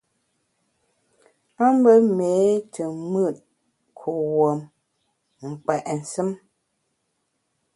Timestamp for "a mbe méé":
1.63-2.47